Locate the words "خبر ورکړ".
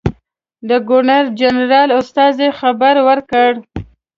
2.59-3.51